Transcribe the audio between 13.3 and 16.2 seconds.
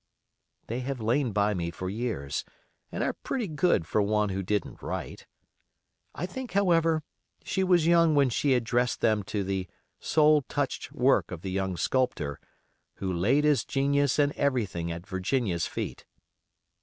his genius and everything at Virginia's feet.